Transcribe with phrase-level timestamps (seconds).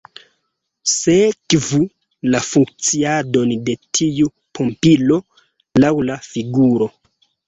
[0.91, 1.81] Sekvu
[2.35, 5.19] la funkciadon de tiu pumpilo
[5.85, 6.89] laŭ la figuro.